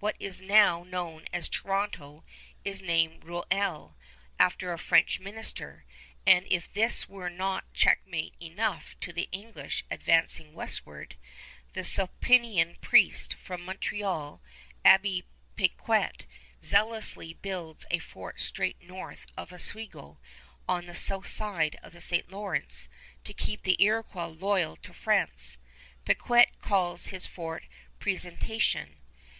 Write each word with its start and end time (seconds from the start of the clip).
What 0.00 0.16
is 0.18 0.42
now 0.42 0.82
known 0.82 1.26
as 1.32 1.48
Toronto 1.48 2.24
is 2.64 2.82
named 2.82 3.22
Rouillé, 3.22 3.94
after 4.36 4.72
a 4.72 4.76
French 4.76 5.20
minister; 5.20 5.84
and 6.26 6.44
as 6.46 6.50
if 6.52 6.72
this 6.72 7.08
were 7.08 7.30
not 7.30 7.72
checkmate 7.74 8.34
enough 8.40 8.98
to 8.98 9.12
the 9.12 9.28
English 9.30 9.84
advancing 9.88 10.52
westward, 10.52 11.14
the 11.74 11.82
Sulpician 11.84 12.80
priest 12.80 13.34
from 13.34 13.60
Montreal, 13.64 14.42
Abbé 14.84 15.22
Picquet, 15.54 16.26
zealously 16.64 17.34
builds 17.34 17.86
a 17.88 18.00
fort 18.00 18.40
straight 18.40 18.82
north 18.82 19.28
of 19.36 19.52
Oswego, 19.52 20.18
on 20.68 20.86
the 20.86 20.94
south 20.96 21.28
side 21.28 21.78
of 21.84 21.92
the 21.92 22.00
St. 22.00 22.28
Lawrence, 22.28 22.88
to 23.22 23.32
keep 23.32 23.62
the 23.62 23.80
Iroquois 23.80 24.26
loyal 24.26 24.74
to 24.78 24.92
France. 24.92 25.56
Picquet 26.04 26.48
calls 26.60 27.06
his 27.14 27.28
fort 27.28 27.66
"Presentation." 28.00 28.96